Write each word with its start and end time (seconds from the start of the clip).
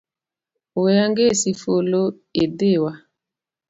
We 0.81 0.91
angesi 1.05 1.49
fulu 1.61 2.01
idhiwa 2.43 2.93